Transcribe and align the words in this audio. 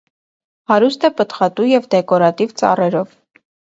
Հարուստ 0.71 1.05
է 1.09 1.11
պտղատու 1.19 1.67
և 1.73 1.85
դեկորատիվ 1.93 2.57
ծառերով։ 2.63 3.17